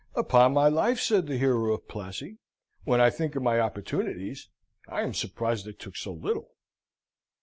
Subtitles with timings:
[0.15, 2.39] "Upon my life," said the hero of Plassy,
[2.85, 4.49] "when I think of my opportunities,
[4.89, 6.55] I am surprised I took so little!"